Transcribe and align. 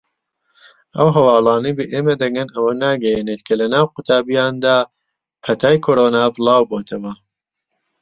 ئەو 0.95 1.07
هەواڵانەی 1.17 1.77
بە 1.77 1.85
ئێمە 1.93 2.15
دەگەن 2.23 2.47
ئەوە 2.55 2.71
ناگەیەنێت 2.83 3.41
کە 3.47 3.53
لەناو 3.61 3.85
قوتابییاندا 3.93 4.77
پەتای 5.43 5.77
کۆرۆنا 5.85 6.23
بڵاوبۆتەوە. 6.35 7.13